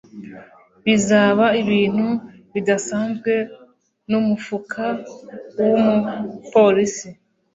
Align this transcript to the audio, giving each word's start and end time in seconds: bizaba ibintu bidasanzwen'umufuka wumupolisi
bizaba 0.85 1.45
ibintu 1.61 2.07
bidasanzwen'umufuka 2.53 4.85
wumupolisi 5.59 7.09